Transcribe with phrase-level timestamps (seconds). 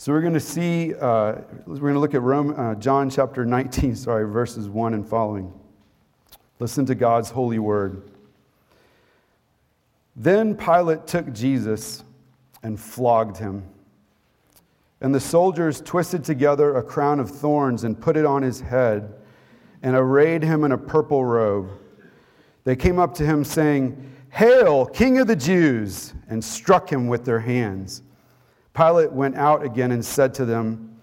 [0.00, 1.34] So we're going to see, uh,
[1.66, 5.52] we're going to look at Rome, uh, John chapter 19, sorry, verses 1 and following.
[6.60, 8.08] Listen to God's holy word.
[10.14, 12.04] Then Pilate took Jesus
[12.62, 13.64] and flogged him.
[15.00, 19.12] And the soldiers twisted together a crown of thorns and put it on his head
[19.82, 21.70] and arrayed him in a purple robe.
[22.62, 26.14] They came up to him, saying, Hail, King of the Jews!
[26.28, 28.02] and struck him with their hands.
[28.74, 31.00] Pilate went out again and said to them,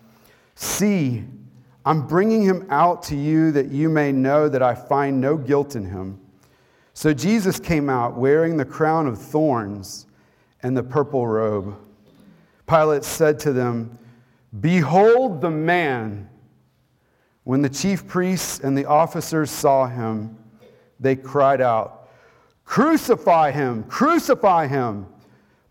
[0.55, 1.23] See,
[1.85, 5.75] I'm bringing him out to you that you may know that I find no guilt
[5.75, 6.19] in him.
[6.93, 10.07] So Jesus came out wearing the crown of thorns
[10.63, 11.75] and the purple robe.
[12.67, 13.99] Pilate said to them,
[14.59, 16.29] Behold the man.
[17.43, 20.35] When the chief priests and the officers saw him,
[20.99, 22.09] they cried out,
[22.63, 23.83] Crucify him!
[23.83, 25.05] Crucify him!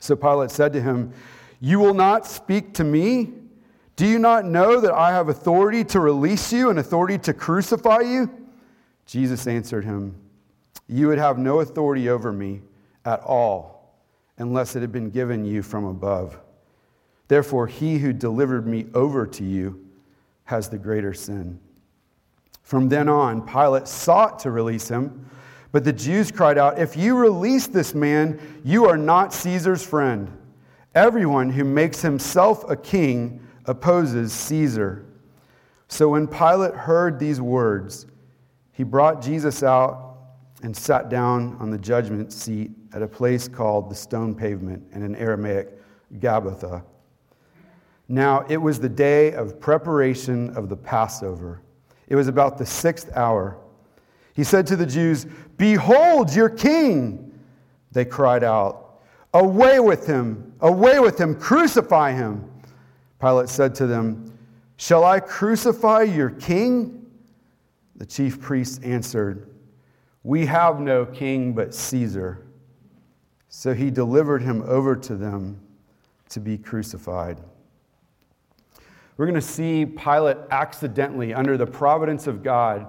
[0.00, 1.12] So Pilate said to him,
[1.60, 3.32] You will not speak to me?
[3.96, 8.00] Do you not know that I have authority to release you and authority to crucify
[8.00, 8.30] you?
[9.06, 10.16] Jesus answered him,
[10.88, 12.62] You would have no authority over me
[13.04, 13.94] at all
[14.38, 16.38] unless it had been given you from above.
[17.28, 19.86] Therefore, he who delivered me over to you
[20.44, 21.60] has the greater sin.
[22.62, 25.26] From then on, Pilate sought to release him,
[25.72, 30.36] but the Jews cried out, If you release this man, you are not Caesar's friend.
[30.94, 35.06] Everyone who makes himself a king opposes Caesar.
[35.86, 38.06] So when Pilate heard these words,
[38.72, 40.16] he brought Jesus out
[40.62, 45.04] and sat down on the judgment seat at a place called the stone pavement and
[45.04, 45.78] in Aramaic,
[46.18, 46.82] Gabbatha.
[48.08, 51.62] Now it was the day of preparation of the Passover.
[52.08, 53.56] It was about the sixth hour.
[54.40, 55.26] He said to the Jews,
[55.58, 57.30] Behold your king!
[57.92, 59.02] They cried out,
[59.34, 60.54] Away with him!
[60.60, 61.34] Away with him!
[61.34, 62.50] Crucify him!
[63.20, 64.32] Pilate said to them,
[64.78, 67.04] Shall I crucify your king?
[67.96, 69.46] The chief priests answered,
[70.22, 72.46] we have no king but Caesar.
[73.50, 75.60] So he delivered him over to them
[76.30, 77.36] to be crucified.
[79.18, 82.86] We're going to see Pilate accidentally, under the providence of God,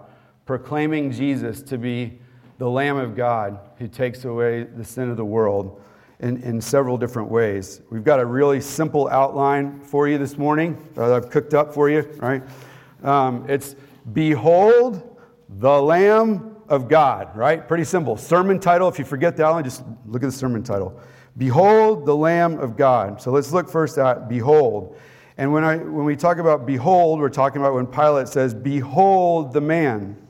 [0.51, 2.19] proclaiming Jesus to be
[2.57, 5.81] the Lamb of God who takes away the sin of the world
[6.19, 7.79] in, in several different ways.
[7.89, 11.89] We've got a really simple outline for you this morning that I've cooked up for
[11.89, 12.43] you, right?
[13.01, 13.77] Um, it's
[14.11, 15.17] Behold
[15.47, 17.65] the Lamb of God, right?
[17.65, 18.17] Pretty simple.
[18.17, 20.99] Sermon title, if you forget that one, just look at the sermon title.
[21.37, 23.21] Behold the Lamb of God.
[23.21, 24.97] So let's look first at behold.
[25.37, 29.53] And when, I, when we talk about behold, we're talking about when Pilate says, Behold
[29.53, 30.20] the man.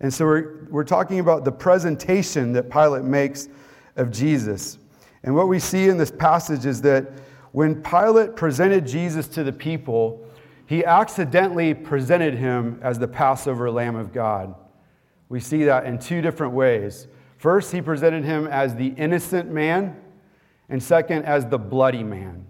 [0.00, 3.48] And so we're, we're talking about the presentation that Pilate makes
[3.96, 4.78] of Jesus.
[5.24, 7.10] And what we see in this passage is that
[7.52, 10.24] when Pilate presented Jesus to the people,
[10.66, 14.54] he accidentally presented him as the Passover Lamb of God.
[15.28, 17.08] We see that in two different ways.
[17.38, 19.96] First, he presented him as the innocent man,
[20.68, 22.46] and second, as the bloody man.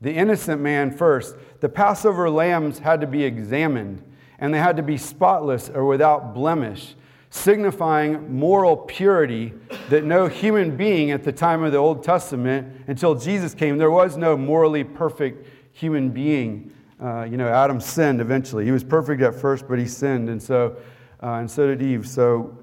[0.00, 1.36] The innocent man first.
[1.60, 4.02] The Passover lambs had to be examined,
[4.44, 6.94] and they had to be spotless or without blemish,
[7.30, 9.52] signifying moral purity
[9.88, 13.90] that no human being at the time of the Old Testament, until Jesus came, there
[13.90, 16.72] was no morally perfect human being.
[17.02, 18.64] Uh, you know, Adam sinned eventually.
[18.64, 20.28] He was perfect at first, but he sinned.
[20.28, 20.76] And so
[21.24, 22.06] uh, and so did Eve.
[22.06, 22.58] So,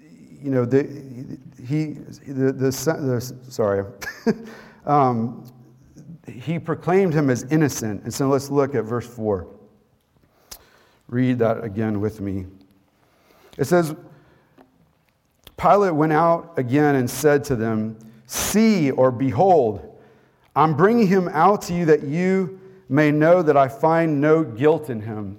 [0.00, 0.82] you know, the,
[1.64, 1.92] he,
[2.26, 3.84] the, the, the sorry,
[4.86, 5.48] um,
[6.26, 8.02] he proclaimed him as innocent.
[8.02, 9.46] And so let's look at verse 4.
[11.08, 12.46] Read that again with me.
[13.56, 13.94] It says,
[15.56, 20.00] Pilate went out again and said to them, See or behold,
[20.54, 24.90] I'm bringing him out to you that you may know that I find no guilt
[24.90, 25.38] in him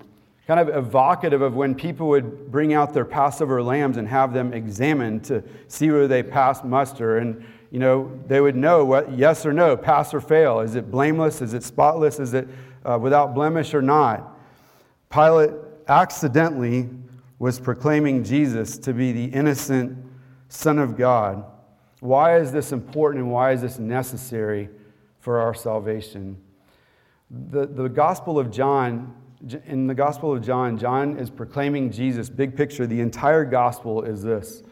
[0.50, 4.52] kind of evocative of when people would bring out their Passover lambs and have them
[4.52, 7.20] examined to see whether they passed muster.
[7.20, 10.62] And, you know, they would know what yes or no, pass or fail.
[10.62, 11.44] Is it blameless?
[11.44, 12.20] Is it spotless?
[12.20, 12.48] Is it
[12.84, 14.39] uh, without blemish or not?
[15.10, 15.52] Pilate
[15.88, 16.90] accidentally
[17.40, 19.98] was proclaiming Jesus to be the innocent
[20.50, 21.44] Son of God.
[22.00, 24.70] Why is this important and why is this necessary
[25.20, 26.38] for our salvation?
[27.32, 29.16] The, the Gospel of John,
[29.66, 32.30] in the Gospel of John, John is proclaiming Jesus.
[32.30, 34.64] Big picture, the entire Gospel is this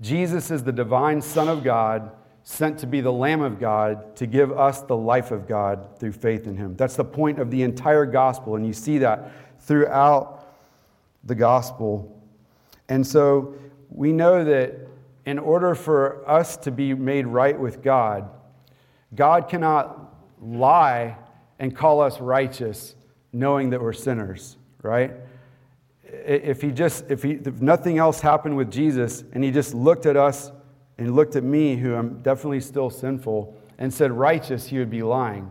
[0.00, 2.12] Jesus is the divine Son of God,
[2.42, 6.12] sent to be the Lamb of God, to give us the life of God through
[6.12, 6.74] faith in Him.
[6.76, 10.46] That's the point of the entire Gospel, and you see that throughout
[11.24, 12.20] the Gospel.
[12.88, 13.54] And so
[13.90, 14.74] we know that
[15.26, 18.28] in order for us to be made right with God,
[19.14, 21.16] God cannot lie
[21.58, 22.94] and call us righteous
[23.32, 25.12] knowing that we're sinners, right?
[26.04, 30.06] If he just if he if nothing else happened with Jesus and he just looked
[30.06, 30.50] at us
[30.98, 35.02] and looked at me who I'm definitely still sinful and said righteous, he would be
[35.02, 35.50] lying.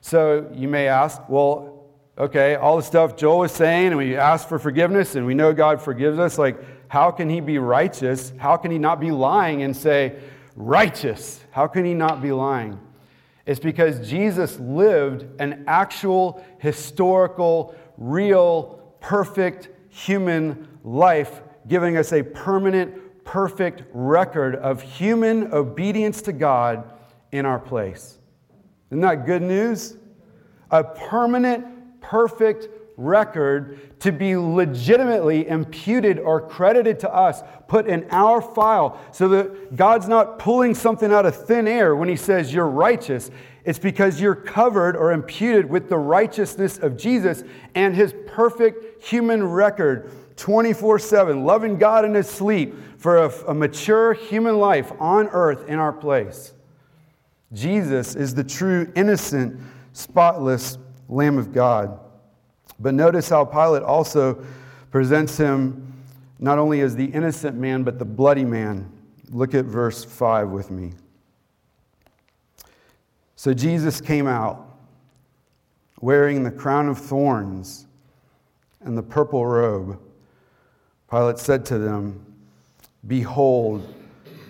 [0.00, 1.73] So you may ask, well,
[2.16, 5.52] okay, all the stuff Joel is saying and we ask for forgiveness and we know
[5.52, 6.58] God forgives us, like
[6.88, 8.32] how can he be righteous?
[8.38, 10.16] How can he not be lying and say
[10.54, 11.42] righteous?
[11.50, 12.78] How can he not be lying?
[13.46, 23.24] It's because Jesus lived an actual, historical, real, perfect human life, giving us a permanent,
[23.24, 26.90] perfect record of human obedience to God
[27.32, 28.18] in our place.
[28.90, 29.96] Isn't that good news?
[30.70, 31.66] A permanent,
[32.14, 39.26] perfect record to be legitimately imputed or credited to us, put in our file, so
[39.26, 43.32] that God's not pulling something out of thin air when He says you're righteous.
[43.64, 47.42] It's because you're covered or imputed with the righteousness of Jesus
[47.74, 53.54] and His perfect human record 24 7, loving God in His sleep for a, a
[53.54, 56.54] mature human life on earth in our place.
[57.52, 59.60] Jesus is the true, innocent,
[59.92, 60.78] spotless
[61.08, 62.00] Lamb of God.
[62.78, 64.44] But notice how Pilate also
[64.90, 65.92] presents him
[66.38, 68.90] not only as the innocent man, but the bloody man.
[69.30, 70.92] Look at verse 5 with me.
[73.36, 74.64] So Jesus came out
[76.00, 77.86] wearing the crown of thorns
[78.80, 79.98] and the purple robe.
[81.10, 82.24] Pilate said to them,
[83.06, 83.94] Behold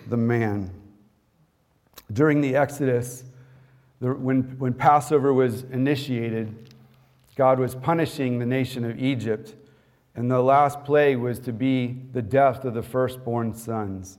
[0.08, 0.70] the man.
[2.12, 3.24] During the Exodus,
[4.00, 6.63] when, when Passover was initiated,
[7.36, 9.56] God was punishing the nation of Egypt,
[10.14, 14.18] and the last plague was to be the death of the firstborn sons.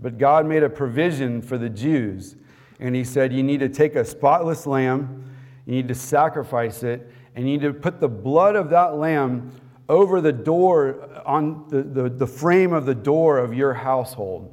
[0.00, 2.34] But God made a provision for the Jews,
[2.80, 5.24] and He said, You need to take a spotless lamb,
[5.66, 9.52] you need to sacrifice it, and you need to put the blood of that lamb
[9.88, 14.52] over the door, on the, the, the frame of the door of your household.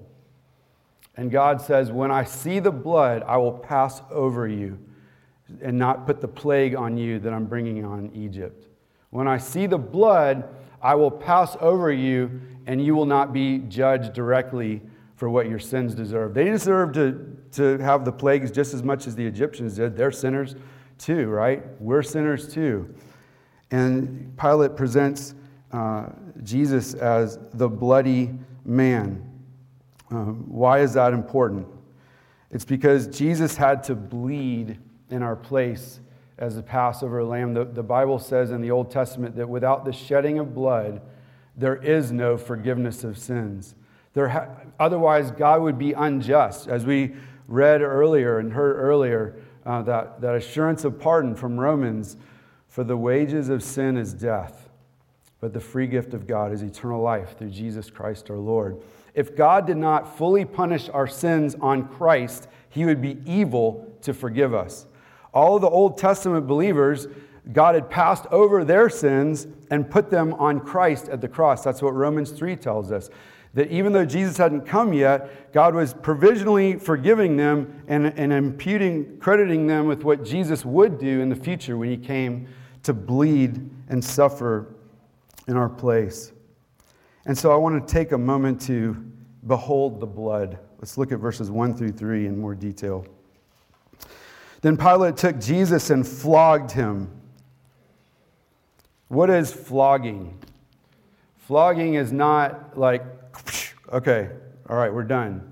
[1.15, 4.77] And God says, When I see the blood, I will pass over you
[5.61, 8.67] and not put the plague on you that I'm bringing on Egypt.
[9.09, 10.47] When I see the blood,
[10.81, 14.81] I will pass over you, and you will not be judged directly
[15.15, 16.33] for what your sins deserve.
[16.33, 19.97] They deserve to, to have the plagues just as much as the Egyptians did.
[19.97, 20.55] They're sinners
[20.97, 21.63] too, right?
[21.81, 22.93] We're sinners too.
[23.71, 25.35] And Pilate presents
[25.71, 26.07] uh,
[26.43, 28.31] Jesus as the bloody
[28.63, 29.25] man.
[30.11, 31.67] Um, why is that important?
[32.51, 34.79] It's because Jesus had to bleed
[35.09, 35.99] in our place
[36.37, 37.53] as the Passover lamb.
[37.53, 41.01] The, the Bible says in the Old Testament that without the shedding of blood,
[41.55, 43.75] there is no forgiveness of sins.
[44.13, 44.47] There ha-
[44.79, 46.67] otherwise, God would be unjust.
[46.67, 47.15] As we
[47.47, 49.35] read earlier and heard earlier,
[49.65, 52.15] uh, that, that assurance of pardon from Romans
[52.67, 54.69] for the wages of sin is death,
[55.41, 58.81] but the free gift of God is eternal life through Jesus Christ our Lord.
[59.13, 64.13] If God did not fully punish our sins on Christ, he would be evil to
[64.13, 64.85] forgive us.
[65.33, 67.07] All of the Old Testament believers,
[67.51, 71.63] God had passed over their sins and put them on Christ at the cross.
[71.63, 73.09] That's what Romans 3 tells us.
[73.55, 79.17] That even though Jesus hadn't come yet, God was provisionally forgiving them and, and imputing,
[79.19, 82.47] crediting them with what Jesus would do in the future when he came
[82.83, 84.75] to bleed and suffer
[85.47, 86.31] in our place.
[87.25, 88.95] And so I want to take a moment to
[89.47, 90.59] behold the blood.
[90.77, 93.05] Let's look at verses 1 through 3 in more detail.
[94.61, 97.09] Then Pilate took Jesus and flogged him.
[99.07, 100.37] What is flogging?
[101.37, 103.03] Flogging is not like,
[103.91, 104.29] okay,
[104.69, 105.51] all right, we're done.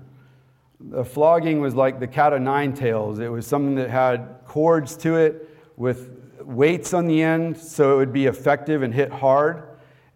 [0.80, 3.18] The flogging was like the cat of nine tails.
[3.18, 6.10] It was something that had cords to it with
[6.42, 9.64] weights on the end so it would be effective and hit hard,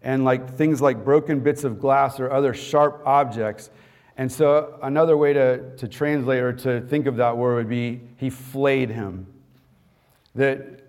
[0.01, 3.69] and like things like broken bits of glass or other sharp objects.
[4.17, 8.01] And so, another way to, to translate or to think of that word would be
[8.17, 9.25] he flayed him.
[10.35, 10.83] That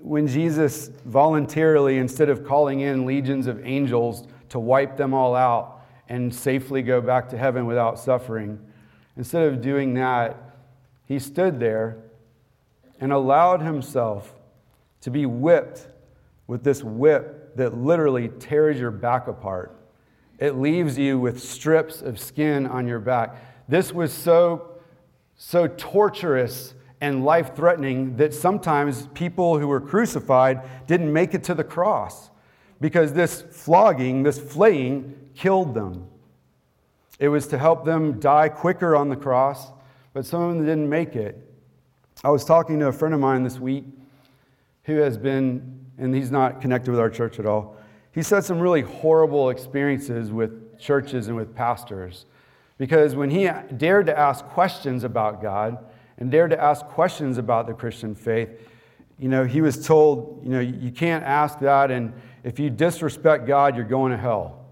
[0.00, 5.82] when Jesus voluntarily, instead of calling in legions of angels to wipe them all out
[6.08, 8.58] and safely go back to heaven without suffering,
[9.16, 10.56] instead of doing that,
[11.06, 11.98] he stood there
[13.00, 14.34] and allowed himself
[15.02, 15.86] to be whipped
[16.46, 19.74] with this whip that literally tears your back apart.
[20.38, 23.36] It leaves you with strips of skin on your back.
[23.68, 24.78] This was so,
[25.36, 31.54] so torturous and life threatening that sometimes people who were crucified didn't make it to
[31.54, 32.30] the cross
[32.80, 36.06] because this flogging, this flaying, killed them.
[37.18, 39.70] It was to help them die quicker on the cross,
[40.12, 41.38] but some of them didn't make it.
[42.22, 43.84] I was talking to a friend of mine this week
[44.84, 47.76] who has been, and he's not connected with our church at all.
[48.14, 52.26] He said some really horrible experiences with churches and with pastors
[52.78, 55.78] because when he dared to ask questions about God
[56.18, 58.50] and dared to ask questions about the Christian faith,
[59.18, 63.46] you know, he was told, you know, you can't ask that, and if you disrespect
[63.46, 64.66] God, you're going to hell.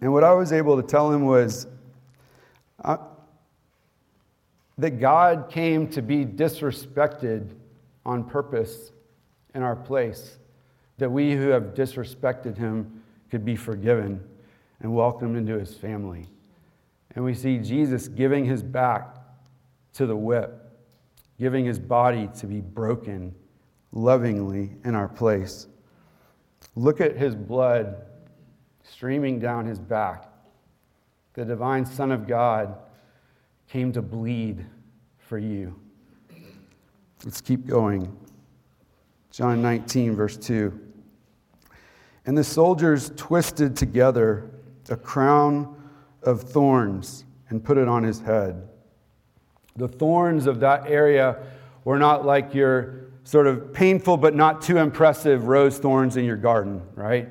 [0.00, 1.66] And what I was able to tell him was
[2.84, 2.98] uh,
[4.76, 7.50] that God came to be disrespected
[8.04, 8.92] on purpose
[9.54, 10.38] in our place,
[10.98, 14.22] that we who have disrespected him could be forgiven
[14.80, 16.26] and welcomed into his family.
[17.14, 19.16] And we see Jesus giving his back
[19.94, 20.60] to the whip,
[21.38, 23.34] giving his body to be broken
[23.92, 25.68] lovingly in our place.
[26.74, 27.96] Look at his blood
[28.82, 30.28] streaming down his back.
[31.34, 32.76] The divine Son of God
[33.68, 34.64] came to bleed
[35.18, 35.78] for you.
[37.24, 38.16] Let's keep going.
[39.34, 40.80] John 19, verse 2.
[42.24, 44.48] And the soldiers twisted together
[44.88, 45.74] a crown
[46.22, 48.68] of thorns and put it on his head.
[49.74, 51.38] The thorns of that area
[51.82, 56.36] were not like your sort of painful but not too impressive rose thorns in your
[56.36, 57.28] garden, right?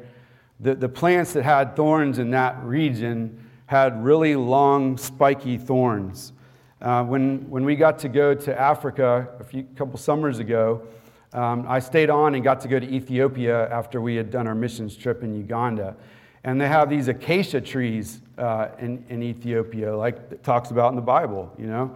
[0.60, 6.34] The, the plants that had thorns in that region had really long, spiky thorns.
[6.82, 10.86] Uh, when, when we got to go to Africa a few couple summers ago,
[11.34, 14.56] um, I stayed on and got to go to Ethiopia after we had done our
[14.56, 15.96] missions trip in Uganda.
[16.44, 20.96] And they have these acacia trees uh, in, in Ethiopia, like it talks about in
[20.96, 21.96] the Bible, you know?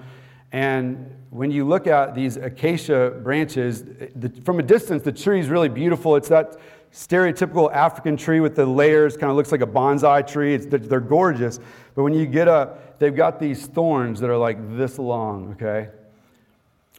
[0.54, 3.84] And when you look at these acacia branches,
[4.16, 6.16] the, from a distance, the tree is really beautiful.
[6.16, 6.58] It's that
[6.94, 10.56] stereotypical African tree with the layers, kind of looks like a bonsai tree.
[10.56, 11.60] It's, they're gorgeous.
[11.94, 15.90] But when you get up, they've got these thorns that are like this long, okay?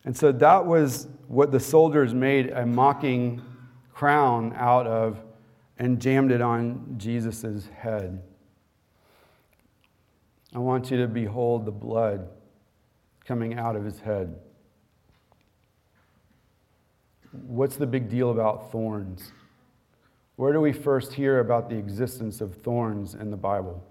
[0.05, 3.43] And so that was what the soldiers made a mocking
[3.93, 5.23] crown out of
[5.79, 8.23] and jammed it on Jesus' head.
[10.55, 12.29] I want you to behold the blood
[13.25, 14.35] coming out of his head.
[17.33, 19.33] What's the big deal about thorns?
[20.37, 23.85] Where do we first hear about the existence of thorns in the Bible?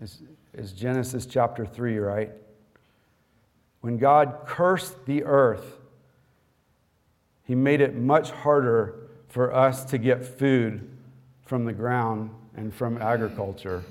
[0.00, 0.22] It's,
[0.52, 2.32] it's Genesis chapter 3, right?
[3.80, 5.78] When God cursed the earth,
[7.44, 10.88] he made it much harder for us to get food
[11.44, 13.84] from the ground and from agriculture.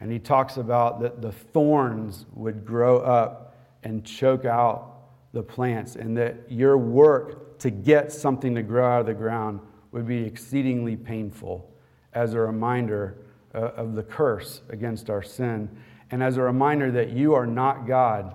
[0.00, 3.54] And he talks about that the thorns would grow up
[3.84, 4.88] and choke out
[5.32, 9.60] the plants, and that your work to get something to grow out of the ground
[9.90, 11.70] would be exceedingly painful
[12.12, 13.16] as a reminder
[13.54, 15.68] uh, of the curse against our sin,
[16.10, 18.34] and as a reminder that you are not God.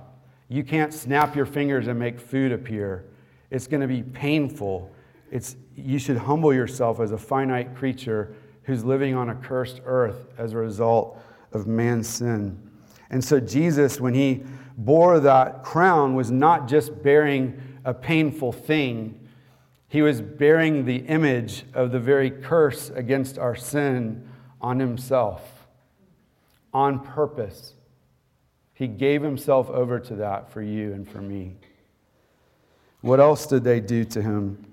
[0.49, 3.05] You can't snap your fingers and make food appear.
[3.51, 4.91] It's going to be painful.
[5.31, 10.27] It's, you should humble yourself as a finite creature who's living on a cursed earth
[10.37, 11.21] as a result
[11.53, 12.61] of man's sin.
[13.09, 14.43] And so, Jesus, when he
[14.77, 19.27] bore that crown was not just bearing a painful thing,
[19.87, 24.27] he was bearing the image of the very curse against our sin
[24.59, 25.67] on himself,
[26.73, 27.73] on purpose.
[28.77, 31.55] He gave himself over to that for you and for me.
[33.01, 34.63] What else did they do to him?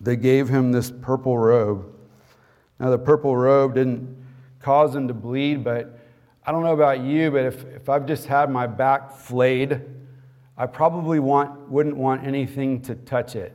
[0.00, 1.86] They gave him this purple robe.
[2.80, 4.16] Now, the purple robe didn't
[4.60, 6.00] cause him to bleed, but
[6.44, 9.82] I don't know about you, but if, if I've just had my back flayed,
[10.56, 13.54] I probably want, wouldn't want anything to touch it.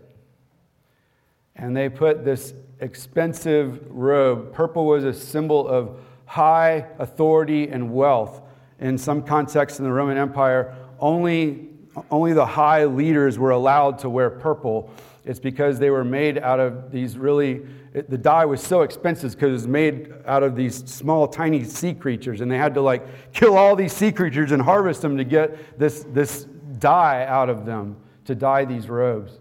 [1.57, 4.53] And they put this expensive robe.
[4.53, 8.43] Purple was a symbol of high authority and wealth.
[8.83, 11.69] In some contexts in the Roman Empire, only,
[12.11, 14.91] only the high leaders were allowed to wear purple.
[15.25, 17.61] It's because they were made out of these really
[17.93, 21.63] it, the dye was so expensive because it was made out of these small, tiny
[21.63, 25.15] sea creatures, and they had to like kill all these sea creatures and harvest them
[25.17, 26.45] to get this, this
[26.79, 29.39] dye out of them to dye these robes.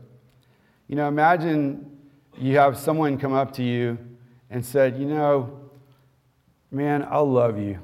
[0.86, 1.98] You know, imagine
[2.36, 3.96] you have someone come up to you
[4.50, 5.60] and said, You know,
[6.70, 7.78] man, I love you.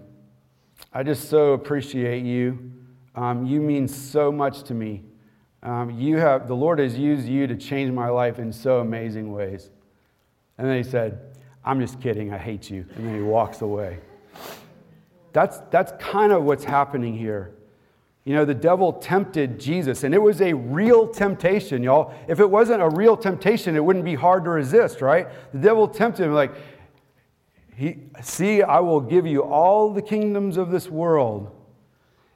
[0.92, 2.72] I just so appreciate you.
[3.14, 5.02] Um, you mean so much to me.
[5.62, 9.32] Um, you have, the Lord has used you to change my life in so amazing
[9.32, 9.70] ways.
[10.56, 11.20] And then he said,
[11.64, 12.32] I'm just kidding.
[12.32, 12.86] I hate you.
[12.96, 13.98] And then he walks away.
[15.32, 17.52] That's, that's kind of what's happening here.
[18.24, 22.12] You know, the devil tempted Jesus, and it was a real temptation, y'all.
[22.28, 25.28] If it wasn't a real temptation, it wouldn't be hard to resist, right?
[25.52, 26.52] The devil tempted him, like,
[27.78, 31.54] he, see, I will give you all the kingdoms of this world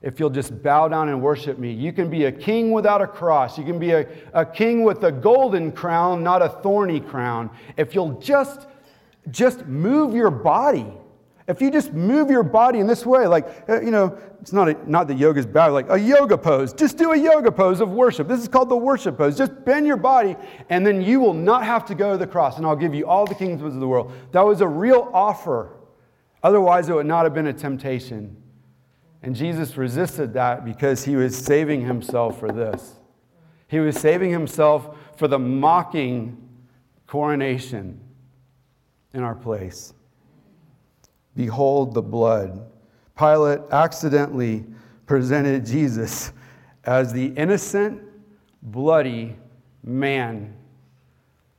[0.01, 1.73] if you'll just bow down and worship me.
[1.73, 3.59] You can be a king without a cross.
[3.59, 7.51] You can be a, a king with a golden crown, not a thorny crown.
[7.77, 8.69] If you'll just,
[9.33, 10.87] just move your body.
[11.49, 14.69] If you just move your body in this way, like, uh, you know, it's not,
[14.69, 16.73] a, not that yoga is bad, like a yoga pose.
[16.73, 18.29] Just do a yoga pose of worship.
[18.29, 19.37] This is called the worship pose.
[19.37, 20.37] Just bend your body,
[20.71, 23.07] and then you will not have to go to the cross, and I'll give you
[23.07, 24.13] all the kingdoms of the world.
[24.31, 25.77] That was a real offer.
[26.43, 28.37] Otherwise, it would not have been a temptation.
[29.23, 32.97] And Jesus resisted that because he was saving himself for this.
[33.69, 36.49] He was saving himself for the mocking
[37.07, 38.01] coronation
[39.15, 39.95] in our place.
[41.35, 42.71] Behold the blood.
[43.17, 44.65] Pilate accidentally
[45.07, 46.33] presented Jesus
[46.85, 48.03] as the innocent,
[48.63, 49.37] bloody
[49.83, 50.55] man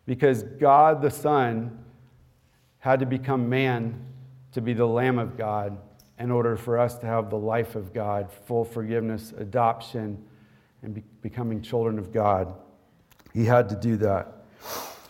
[0.05, 1.77] because God the Son
[2.79, 3.99] had to become man
[4.51, 5.77] to be the Lamb of God
[6.19, 10.23] in order for us to have the life of God, full forgiveness, adoption,
[10.81, 12.53] and be- becoming children of God.
[13.33, 14.45] He had to do that.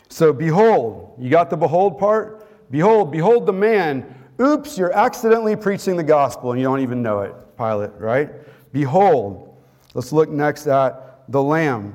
[0.08, 2.48] So, behold, you got the behold part?
[2.72, 7.22] Behold, behold the man Oops, you're accidentally preaching the gospel and you don't even know
[7.22, 8.32] it, Pilate, right?
[8.72, 9.56] Behold,
[9.94, 11.94] let's look next at the Lamb.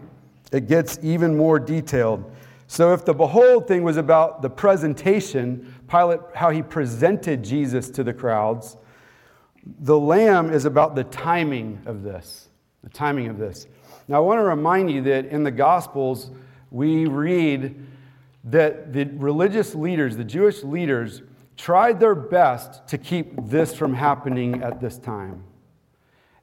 [0.53, 2.31] It gets even more detailed.
[2.69, 8.05] So, if the behold thing was about the presentation, Pilate, how he presented Jesus to
[8.05, 8.77] the crowds,
[9.81, 12.49] the Lamb is about the timing of this.
[12.85, 13.67] The timing of this.
[14.07, 16.31] Now, I want to remind you that in the Gospels,
[16.71, 17.75] we read
[18.45, 21.23] that the religious leaders, the Jewish leaders,
[21.59, 25.43] tried their best to keep this from happening at this time.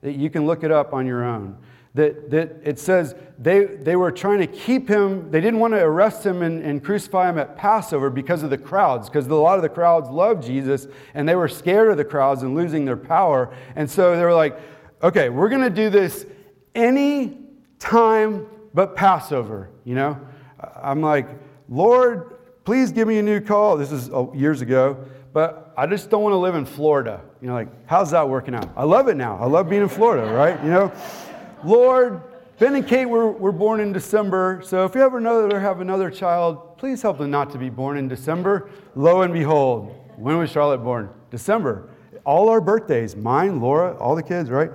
[0.04, 1.58] You can look it up on your own.
[1.96, 5.82] That, that it says they, they were trying to keep him, they didn't want to
[5.82, 9.56] arrest him and, and crucify him at Passover because of the crowds, because a lot
[9.56, 12.98] of the crowds loved Jesus and they were scared of the crowds and losing their
[12.98, 13.56] power.
[13.78, 14.60] And so they were like,
[15.02, 16.26] okay, we're going to do this
[16.76, 17.38] any
[17.80, 20.20] time but Passover, you know?
[20.76, 21.30] I'm like,
[21.70, 22.35] Lord,
[22.66, 23.78] please give me a new call.
[23.78, 24.98] This is oh, years ago,
[25.32, 27.22] but I just don't want to live in Florida.
[27.40, 28.70] You know, like, how's that working out?
[28.76, 29.38] I love it now.
[29.38, 30.62] I love being in Florida, right?
[30.64, 30.92] You know,
[31.64, 32.22] Lord,
[32.58, 35.80] Ben and Kate were, were born in December, so if you ever know that have
[35.80, 38.70] another child, please help them not to be born in December.
[38.96, 41.10] Lo and behold, when was Charlotte born?
[41.30, 41.90] December.
[42.26, 44.72] All our birthdays, mine, Laura, all the kids, right?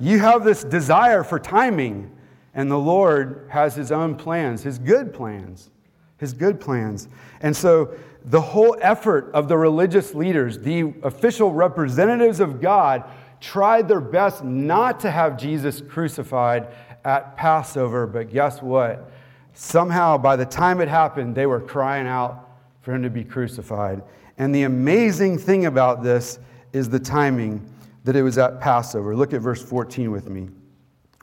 [0.00, 2.10] You have this desire for timing,
[2.54, 5.70] and the Lord has His own plans, His good plans
[6.18, 7.08] his good plans.
[7.40, 13.04] And so the whole effort of the religious leaders, the official representatives of God,
[13.40, 16.68] tried their best not to have Jesus crucified
[17.04, 18.06] at Passover.
[18.06, 19.10] But guess what?
[19.54, 22.48] Somehow, by the time it happened, they were crying out
[22.82, 24.02] for him to be crucified.
[24.36, 26.38] And the amazing thing about this
[26.72, 27.68] is the timing
[28.04, 29.16] that it was at Passover.
[29.16, 30.48] Look at verse 14 with me,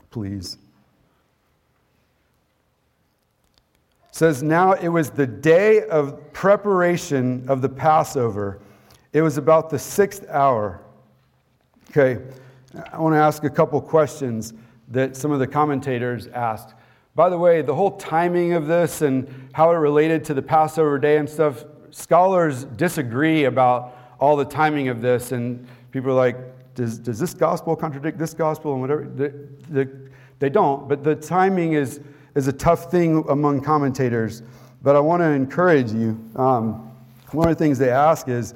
[0.10, 0.58] please.
[4.16, 8.62] Says, Now it was the day of preparation of the Passover.
[9.12, 10.80] It was about the sixth hour.
[11.90, 12.24] Okay,
[12.94, 14.54] I want to ask a couple questions
[14.88, 16.76] that some of the commentators asked.
[17.14, 20.98] By the way, the whole timing of this and how it related to the Passover
[20.98, 25.34] day and stuff, scholars disagree about all the timing of this.
[25.34, 26.38] And people are like,
[26.74, 29.10] does, does this gospel contradict this gospel and whatever?
[29.14, 29.92] They, they,
[30.40, 32.00] they don't, but the timing is
[32.36, 34.44] is a tough thing among commentators,
[34.84, 36.20] but I want to encourage you.
[36.36, 36.92] Um,
[37.32, 38.54] one of the things they ask is,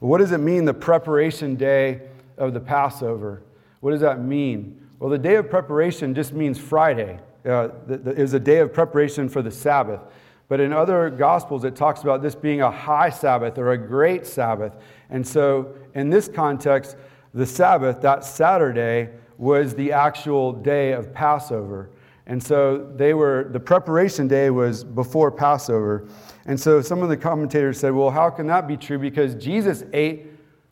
[0.00, 2.02] what does it mean the preparation day
[2.36, 3.42] of the Passover?
[3.80, 4.88] What does that mean?
[4.98, 7.18] Well, the day of preparation just means Friday.
[7.46, 10.00] Uh, it is a day of preparation for the Sabbath.
[10.48, 14.26] But in other Gospels, it talks about this being a high Sabbath or a great
[14.26, 14.74] Sabbath.
[15.08, 16.96] And so, in this context,
[17.32, 21.88] the Sabbath, that Saturday, was the actual day of Passover.
[22.30, 26.06] And so they were, the preparation day was before Passover.
[26.46, 29.00] And so some of the commentators said, well, how can that be true?
[29.00, 30.26] Because Jesus ate,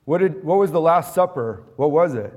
[0.04, 1.64] what, did, what was the Last Supper?
[1.74, 2.32] What was it?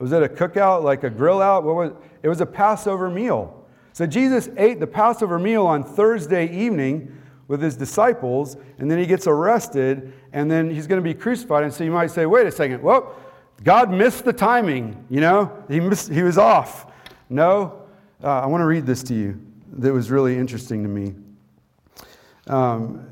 [0.00, 1.62] Was it a cookout, like a grill out?
[1.62, 1.92] What was,
[2.24, 3.64] it was a Passover meal.
[3.92, 9.06] So Jesus ate the Passover meal on Thursday evening with his disciples, and then he
[9.06, 11.62] gets arrested, and then he's going to be crucified.
[11.62, 13.14] And so you might say, wait a second, well,
[13.62, 15.64] God missed the timing, you know?
[15.68, 16.90] He, missed, he was off.
[17.28, 17.83] No,
[18.24, 19.38] uh, I want to read this to you
[19.74, 21.14] that was really interesting to me.
[22.46, 23.06] Um,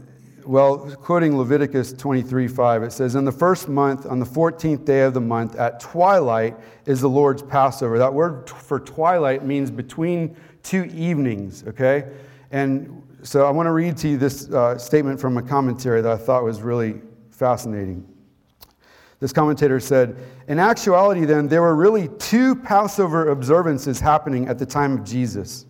[0.47, 5.03] well, quoting Leviticus 23 5, it says, In the first month, on the 14th day
[5.03, 7.99] of the month, at twilight is the Lord's Passover.
[7.99, 12.07] That word for twilight means between two evenings, okay?
[12.51, 16.11] And so I want to read to you this uh, statement from a commentary that
[16.11, 18.12] I thought was really fascinating.
[19.23, 20.17] This commentator said,
[20.49, 25.65] In actuality, then, there were really two Passover observances happening at the time of Jesus.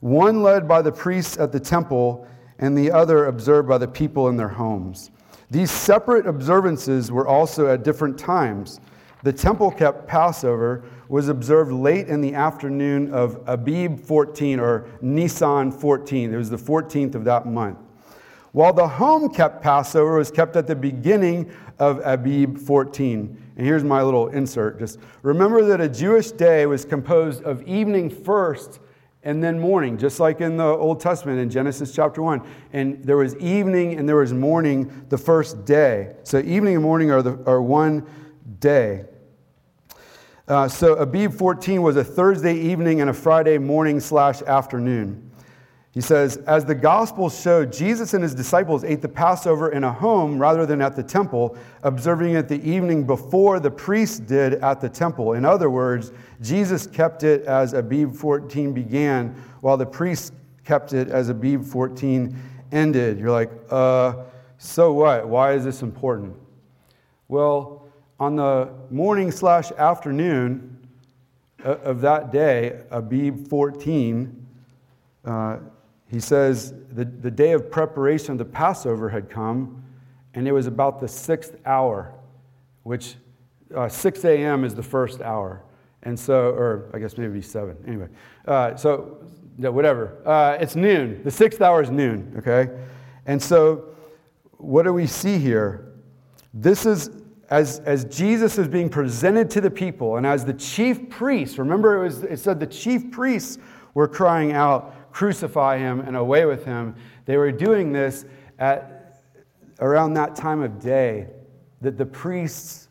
[0.00, 2.26] One led by the priests at the temple,
[2.58, 5.12] and the other observed by the people in their homes.
[5.48, 8.80] These separate observances were also at different times.
[9.22, 15.70] The temple kept Passover was observed late in the afternoon of Abib 14 or Nisan
[15.70, 16.34] 14.
[16.34, 17.78] It was the 14th of that month.
[18.52, 23.42] While the home kept Passover was kept at the beginning of Abib 14.
[23.56, 24.78] And here's my little insert.
[24.78, 28.80] Just remember that a Jewish day was composed of evening first
[29.24, 32.42] and then morning, just like in the Old Testament in Genesis chapter 1.
[32.72, 36.16] And there was evening and there was morning the first day.
[36.24, 38.06] So evening and morning are, the, are one
[38.60, 39.04] day.
[40.48, 45.21] Uh, so Abib 14 was a Thursday evening and a Friday morning slash afternoon.
[45.92, 49.92] He says, as the Gospels show, Jesus and his disciples ate the Passover in a
[49.92, 54.80] home rather than at the temple, observing it the evening before the priests did at
[54.80, 55.34] the temple.
[55.34, 60.32] In other words, Jesus kept it as Abib 14 began, while the priests
[60.64, 62.34] kept it as Abib 14
[62.72, 63.18] ended.
[63.18, 64.14] You're like, uh,
[64.56, 65.28] so what?
[65.28, 66.34] Why is this important?
[67.28, 67.86] Well,
[68.18, 70.88] on the morning slash afternoon
[71.62, 74.46] uh, of that day, Abib 14,
[75.26, 75.58] uh,
[76.12, 79.82] he says the, the day of preparation of the Passover had come,
[80.34, 82.12] and it was about the sixth hour,
[82.82, 83.14] which
[83.74, 84.64] uh, 6 a.m.
[84.64, 85.62] is the first hour.
[86.02, 87.76] And so, or I guess maybe 7.
[87.86, 88.08] Anyway,
[88.46, 89.20] uh, so
[89.58, 90.18] yeah, whatever.
[90.26, 91.22] Uh, it's noon.
[91.24, 92.70] The sixth hour is noon, okay?
[93.24, 93.94] And so,
[94.58, 95.94] what do we see here?
[96.52, 97.10] This is
[97.48, 102.02] as, as Jesus is being presented to the people, and as the chief priests, remember
[102.02, 103.58] it, was, it said the chief priests
[103.94, 106.94] were crying out, crucify him and away with him.
[107.24, 108.24] They were doing this
[108.58, 109.22] at
[109.80, 111.26] around that time of day
[111.80, 112.88] that the priests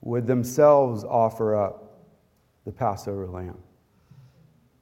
[0.00, 2.00] would themselves offer up
[2.64, 3.58] the Passover lamb.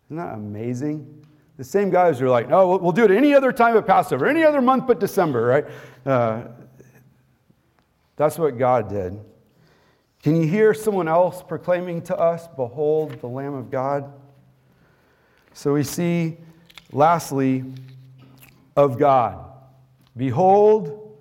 [0.06, 1.24] Isn't that amazing?
[1.58, 4.42] The same guys are like, no, we'll do it any other time of Passover, any
[4.42, 5.64] other month but December, right?
[6.04, 6.48] Uh,
[8.16, 9.18] that's what God did.
[10.22, 14.12] Can you hear someone else proclaiming to us, Behold the Lamb of God?
[15.52, 16.38] So we see
[16.92, 17.64] Lastly,
[18.76, 19.44] of God.
[20.16, 21.16] Behold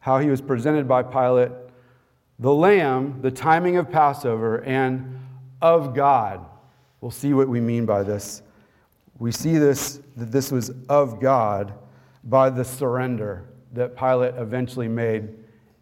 [0.00, 1.50] how he was presented by Pilate,
[2.38, 5.18] the Lamb, the timing of Passover, and
[5.62, 6.44] of God.
[7.00, 8.42] We'll see what we mean by this.
[9.18, 11.72] We see this, that this was of God
[12.24, 15.28] by the surrender that Pilate eventually made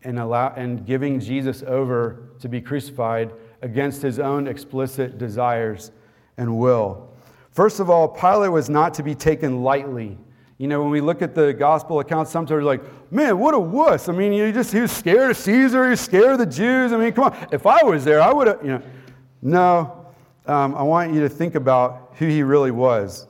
[0.05, 5.93] and, allow, and giving Jesus over to be crucified against his own explicit desires
[6.37, 7.12] and will.
[7.53, 10.19] First of all, Pilate was not to be taken lightly.
[10.59, 13.59] You know, when we look at the gospel accounts, sometimes we're like, man, what a
[13.59, 14.09] wuss.
[14.09, 16.93] I mean, you just, he was scared of Caesar, he was scared of the Jews.
[16.93, 17.49] I mean, come on.
[17.53, 18.83] If I was there, I would have, you know.
[19.43, 20.07] No,
[20.47, 23.27] um, I want you to think about who he really was.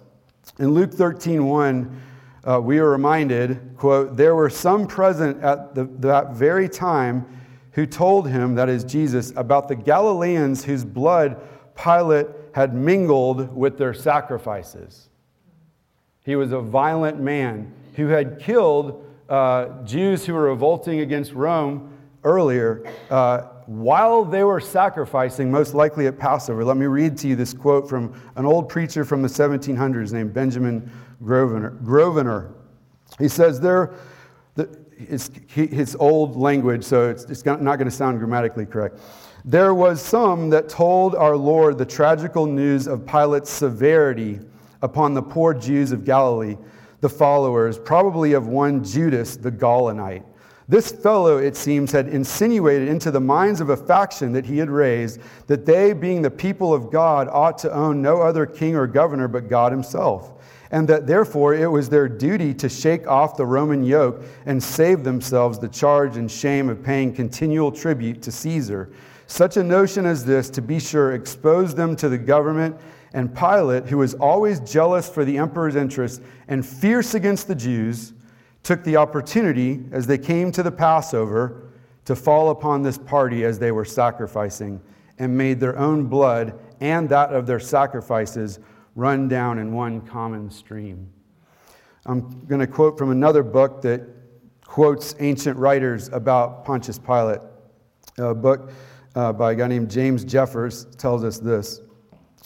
[0.59, 2.03] In Luke 13, 1,
[2.45, 7.25] uh, we are reminded, quote, there were some present at the, that very time
[7.73, 11.41] who told him, that is Jesus, about the Galileans whose blood
[11.75, 15.09] Pilate had mingled with their sacrifices.
[16.25, 21.93] He was a violent man who had killed uh, Jews who were revolting against Rome
[22.25, 26.65] earlier uh, while they were sacrificing, most likely at Passover.
[26.65, 30.35] Let me read to you this quote from an old preacher from the 1700s named
[30.35, 30.91] Benjamin
[31.25, 31.71] Grosvenor.
[31.71, 32.53] Grosvenor.
[33.19, 33.95] He says, there,
[34.55, 38.99] the, it's his old language, so it's, it's not going to sound grammatically correct.
[39.45, 44.39] There was some that told our Lord the tragical news of Pilate's severity
[44.83, 46.57] upon the poor Jews of Galilee,
[47.01, 50.23] the followers, probably of one Judas the Gaulonite.
[50.69, 54.71] This fellow, it seems, had insinuated into the minds of a faction that he had
[54.71, 58.87] raised that they, being the people of God, ought to own no other king or
[58.87, 63.45] governor but God himself, and that therefore it was their duty to shake off the
[63.45, 68.93] Roman yoke and save themselves the charge and shame of paying continual tribute to Caesar
[69.33, 72.77] such a notion as this, to be sure, exposed them to the government,
[73.15, 78.13] and Pilate, who was always jealous for the emperor's interests and fierce against the Jews,
[78.63, 81.71] took the opportunity as they came to the Passover
[82.05, 84.79] to fall upon this party as they were sacrificing
[85.19, 88.59] and made their own blood and that of their sacrifices
[88.97, 91.11] run down in one common stream.
[92.05, 94.03] I'm going to quote from another book that
[94.67, 97.41] quotes ancient writers about Pontius Pilate.
[98.19, 98.71] A book
[99.15, 101.81] uh, by a guy named James Jeffers tells us this.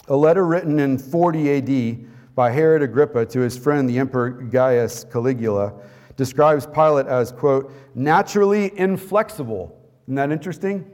[0.09, 5.03] A letter written in 40 AD by Herod Agrippa to his friend, the Emperor Gaius
[5.05, 5.73] Caligula,
[6.15, 9.77] describes Pilate as, quote, naturally inflexible.
[10.05, 10.85] Isn't that interesting?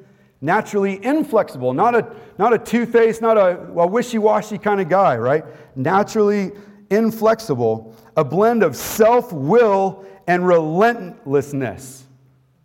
[0.42, 4.90] Naturally inflexible, not a, not a two faced, not a, a wishy washy kind of
[4.90, 5.46] guy, right?
[5.76, 6.52] Naturally
[6.90, 12.06] inflexible, a blend of self will and relentlessness.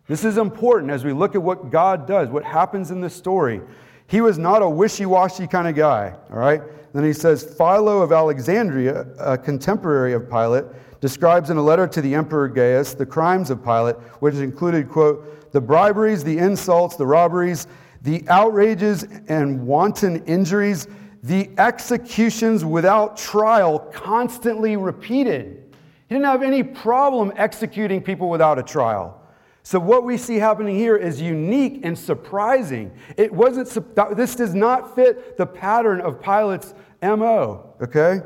[0.08, 3.60] This is important as we look at what God does, what happens in this story.
[4.06, 6.62] He was not a wishy washy kind of guy, all right?
[6.94, 10.64] Then he says Philo of Alexandria, a contemporary of Pilate,
[11.00, 15.52] describes in a letter to the Emperor Gaius the crimes of Pilate, which included, quote,
[15.52, 17.66] the briberies, the insults, the robberies,
[18.02, 20.88] the outrages and wanton injuries,
[21.22, 25.74] the executions without trial constantly repeated.
[26.08, 29.20] He didn't have any problem executing people without a trial.
[29.68, 32.90] So, what we see happening here is unique and surprising.
[33.18, 33.68] It wasn't,
[34.16, 38.22] this does not fit the pattern of Pilate's MO, okay?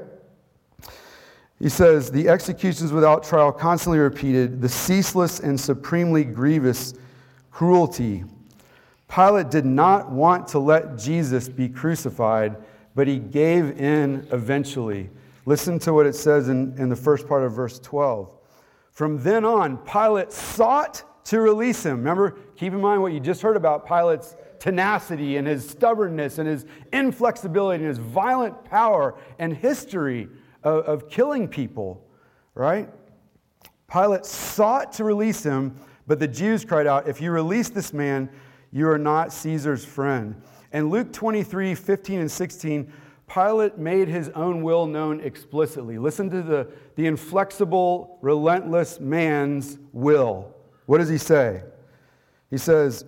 [1.59, 6.95] He says, the executions without trial constantly repeated, the ceaseless and supremely grievous
[7.51, 8.23] cruelty.
[9.13, 12.55] Pilate did not want to let Jesus be crucified,
[12.95, 15.11] but he gave in eventually.
[15.45, 18.33] Listen to what it says in, in the first part of verse 12.
[18.93, 21.99] From then on, Pilate sought to release him.
[21.99, 26.49] Remember, keep in mind what you just heard about Pilate's tenacity and his stubbornness and
[26.49, 30.29] his inflexibility and his violent power and history
[30.63, 32.05] of, of killing people,
[32.55, 32.89] right?
[33.91, 38.31] Pilate sought to release him, but the Jews cried out, If you release this man,
[38.73, 40.41] you are not Caesar's friend.
[40.73, 42.93] And Luke 23 15 and 16,
[43.33, 45.99] Pilate made his own will known explicitly.
[45.99, 50.55] Listen to the, the inflexible, relentless man's will.
[50.87, 51.63] What does he say?
[52.51, 53.05] He says,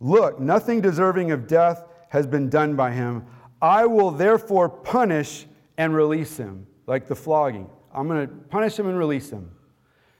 [0.00, 3.24] Look, nothing deserving of death has been done by him.
[3.62, 5.46] I will therefore punish
[5.78, 7.68] and release him, like the flogging.
[7.94, 9.50] I'm going to punish him and release him.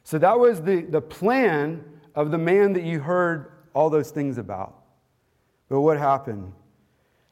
[0.02, 4.38] So that was the, the plan of the man that you heard all those things
[4.38, 4.82] about.
[5.68, 6.52] But what happened?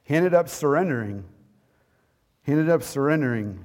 [0.02, 1.24] He ended up surrendering.
[2.42, 3.64] He ended up surrendering.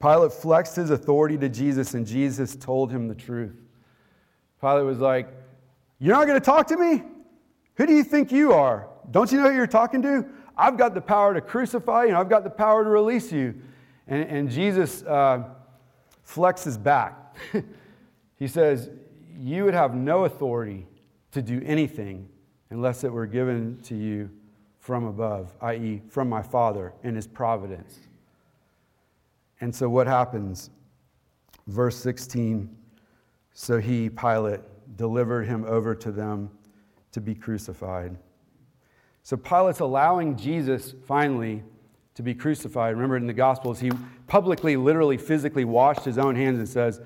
[0.00, 3.60] Pilate flexed his authority to Jesus, and Jesus told him the truth.
[4.64, 5.28] Pilate was like,
[5.98, 7.02] You're not going to talk to me?
[7.74, 8.88] Who do you think you are?
[9.10, 10.24] Don't you know who you're talking to?
[10.56, 13.54] I've got the power to crucify you, and I've got the power to release you.
[14.06, 15.44] And, and Jesus uh,
[16.26, 17.36] flexes back.
[18.38, 18.88] he says,
[19.38, 20.86] You would have no authority
[21.32, 22.26] to do anything
[22.70, 24.30] unless it were given to you
[24.78, 27.98] from above, i.e., from my Father in his providence.
[29.60, 30.70] And so what happens?
[31.66, 32.74] Verse 16
[33.54, 34.60] so he, Pilate,
[34.96, 36.50] delivered him over to them
[37.12, 38.16] to be crucified.
[39.22, 41.62] So Pilate's allowing Jesus finally
[42.14, 42.94] to be crucified.
[42.94, 43.90] Remember in the Gospels, he
[44.26, 47.00] publicly, literally, physically washed his own hands and says,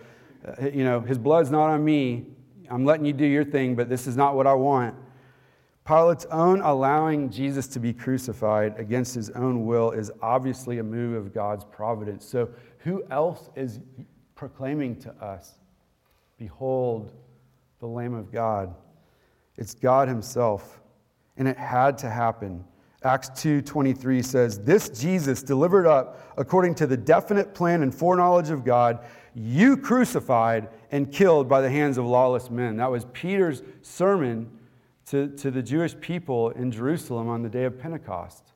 [0.46, 2.26] uh, You know, his blood's not on me.
[2.70, 4.94] I'm letting you do your thing, but this is not what I want.
[5.84, 11.14] Pilate's own allowing Jesus to be crucified against his own will is obviously a move
[11.14, 12.26] of God's providence.
[12.26, 13.80] So, who else is
[14.34, 15.54] proclaiming to us
[16.38, 17.12] Behold
[17.81, 18.74] the Lamb of God.
[19.57, 20.81] It's God Himself.
[21.37, 22.64] And it had to happen.
[23.05, 28.64] Acts 2:23 says, "This Jesus delivered up according to the definite plan and foreknowledge of
[28.64, 29.01] God,
[29.35, 34.51] you crucified and killed by the hands of lawless men." That was Peter's sermon
[35.07, 38.53] to, to the Jewish people in Jerusalem on the day of Pentecost.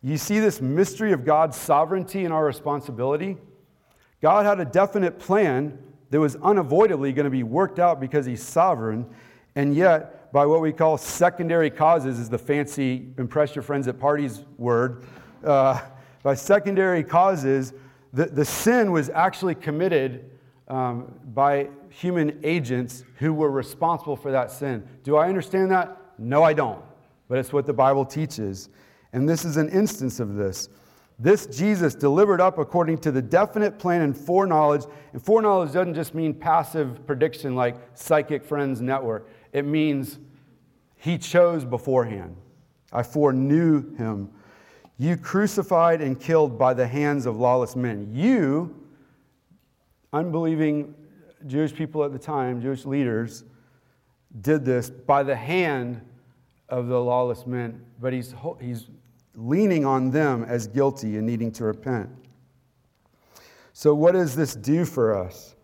[0.00, 3.36] You see this mystery of God's sovereignty and our responsibility?
[4.22, 5.78] God had a definite plan
[6.10, 9.06] that was unavoidably going to be worked out because he's sovereign.
[9.54, 13.98] And yet, by what we call secondary causes, is the fancy impress your friends at
[13.98, 15.04] parties word.
[15.44, 15.80] Uh,
[16.22, 17.72] by secondary causes,
[18.12, 20.30] the, the sin was actually committed
[20.68, 24.86] um, by human agents who were responsible for that sin.
[25.04, 25.96] Do I understand that?
[26.18, 26.82] No, I don't.
[27.28, 28.68] But it's what the Bible teaches.
[29.12, 30.68] And this is an instance of this.
[31.18, 34.84] This Jesus delivered up according to the definite plan and foreknowledge.
[35.12, 40.18] And foreknowledge doesn't just mean passive prediction like Psychic Friends Network, it means
[40.96, 42.36] he chose beforehand.
[42.92, 44.30] I foreknew him.
[44.98, 48.08] You crucified and killed by the hands of lawless men.
[48.12, 48.74] You,
[50.12, 50.94] unbelieving
[51.46, 53.44] Jewish people at the time, Jewish leaders,
[54.40, 56.00] did this by the hand
[56.68, 57.84] of the lawless men.
[58.00, 58.88] But he's, he's
[59.36, 62.08] leaning on them as guilty and needing to repent.
[63.72, 65.54] So, what does this do for us?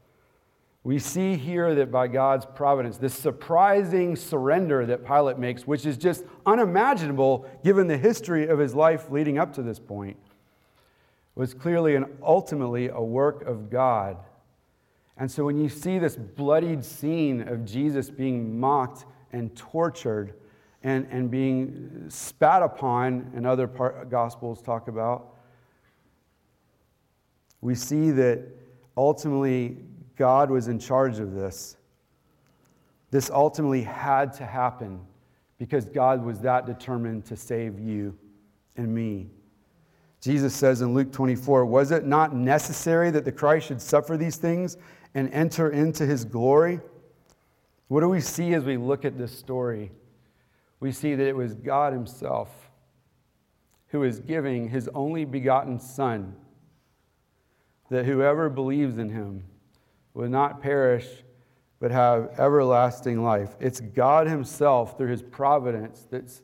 [0.85, 5.97] We see here that by God's providence, this surprising surrender that Pilate makes, which is
[5.97, 10.17] just unimaginable given the history of his life leading up to this point,
[11.37, 14.19] was clearly and ultimately a work of God.
[15.17, 20.35] And so when you see this bloodied scene of Jesus being mocked and tortured
[20.83, 25.37] and, and being spat upon, and other part, Gospels talk about,
[27.61, 28.43] we see that
[28.97, 29.79] ultimately
[30.17, 31.77] God was in charge of this.
[33.11, 35.01] This ultimately had to happen
[35.59, 38.19] because God was that determined to save you
[38.77, 39.31] and me.
[40.21, 44.37] Jesus says in Luke 24, Was it not necessary that the Christ should suffer these
[44.37, 44.77] things
[45.15, 46.81] and enter into his glory?
[47.89, 49.91] What do we see as we look at this story?
[50.83, 52.51] We see that it was God Himself
[53.91, 56.35] who is giving His only begotten Son,
[57.89, 59.45] that whoever believes in Him
[60.13, 61.07] will not perish,
[61.79, 63.55] but have everlasting life.
[63.61, 66.43] It's God Himself, through His providence, that's,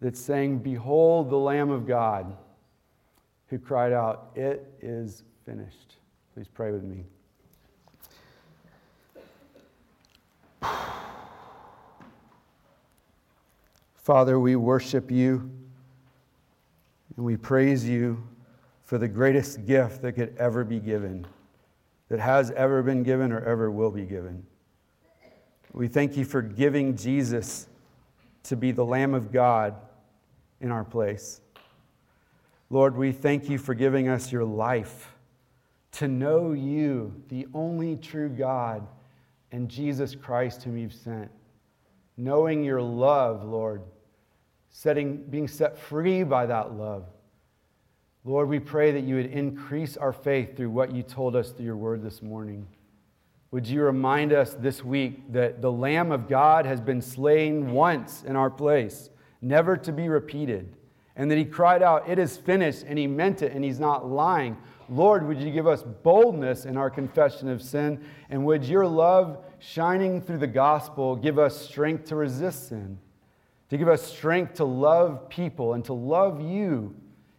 [0.00, 2.36] that's saying, Behold the Lamb of God
[3.48, 5.96] who cried out, It is finished.
[6.32, 7.06] Please pray with me.
[14.02, 15.50] Father, we worship you
[17.16, 18.22] and we praise you
[18.82, 21.26] for the greatest gift that could ever be given
[22.12, 24.44] that has ever been given or ever will be given.
[25.72, 27.68] We thank you for giving Jesus
[28.42, 29.76] to be the Lamb of God
[30.60, 31.40] in our place.
[32.68, 35.14] Lord, we thank you for giving us your life
[35.92, 38.86] to know you, the only true God,
[39.52, 41.30] and Jesus Christ, whom you've sent.
[42.16, 43.82] Knowing your love, Lord,
[44.70, 47.04] setting, being set free by that love
[48.24, 51.64] Lord, we pray that you would increase our faith through what you told us through
[51.64, 52.68] your word this morning.
[53.50, 58.22] Would you remind us this week that the Lamb of God has been slain once
[58.22, 60.76] in our place, never to be repeated,
[61.16, 64.08] and that he cried out, It is finished, and he meant it, and he's not
[64.08, 64.56] lying.
[64.92, 69.42] Lord, would you give us boldness in our confession of sin, and would your love
[69.58, 72.98] shining through the gospel give us strength to resist sin,
[73.70, 76.94] to give us strength to love people and to love you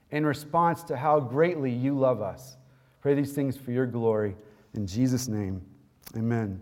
[0.09, 2.57] in response to how greatly you love us.
[3.01, 4.35] Pray these things for your glory.
[4.73, 5.61] In Jesus' name,
[6.17, 6.59] amen.